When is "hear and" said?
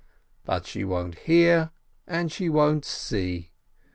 1.13-2.31